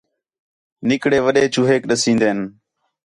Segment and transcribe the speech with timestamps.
[0.87, 2.39] نِکڑے وݙے چوہینک ݙسین٘دِن